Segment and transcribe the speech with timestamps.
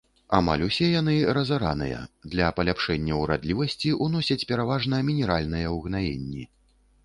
[0.35, 1.99] Амаль усе яны разараныя,
[2.33, 6.43] для паляпшэння ўрадлівасці ўносяць пераважна мінеральныя ўгнаенні.